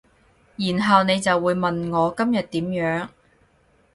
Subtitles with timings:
[0.57, 3.09] 然後你就會問我今日點樣